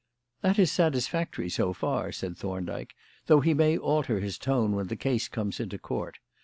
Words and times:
"That 0.41 0.57
is 0.57 0.71
satisfactory, 0.71 1.47
so 1.47 1.73
far," 1.73 2.11
said 2.11 2.35
Thorndyke, 2.35 2.95
"though 3.27 3.41
he 3.41 3.53
may 3.53 3.77
alter 3.77 4.19
his 4.19 4.39
tone 4.39 4.71
when 4.71 4.87
the 4.87 4.95
case 4.95 5.27
comes 5.27 5.59
into 5.59 5.77
Court. 5.77 6.17